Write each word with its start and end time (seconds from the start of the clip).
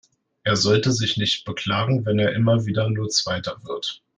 Er 0.41 0.55
sollte 0.55 0.91
sich 0.91 1.17
nicht 1.17 1.45
beklagen, 1.45 2.07
wenn 2.07 2.17
er 2.17 2.33
immer 2.33 2.65
wieder 2.65 2.89
nur 2.89 3.09
zweiter 3.09 3.59
wird. 3.61 4.01